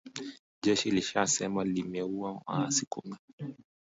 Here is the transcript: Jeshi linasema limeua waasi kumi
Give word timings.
Jeshi 0.61 0.91
linasema 0.91 1.63
limeua 1.63 2.41
waasi 2.47 2.85
kumi 2.85 3.15